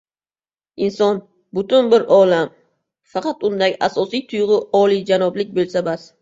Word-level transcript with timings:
Inson— 0.85 1.17
butun 1.57 1.91
bir 1.91 2.05
olam, 2.15 2.49
faqat 3.17 3.45
undagi 3.51 3.77
asosiy 3.89 4.25
tuyg‘u 4.33 4.59
olijanoblik 4.81 5.55
bo‘lsa 5.61 5.87
bas. 5.91 6.09